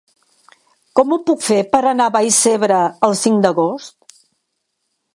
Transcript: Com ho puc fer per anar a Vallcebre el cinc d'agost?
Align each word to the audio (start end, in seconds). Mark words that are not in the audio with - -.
Com 0.99 1.13
ho 1.13 1.19
puc 1.27 1.43
fer 1.49 1.59
per 1.75 1.83
anar 1.91 2.09
a 2.09 2.15
Vallcebre 2.17 2.83
el 3.11 3.17
cinc 3.23 3.47
d'agost? 3.47 4.21